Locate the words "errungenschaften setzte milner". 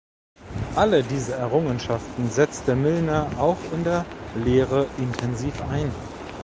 1.35-3.29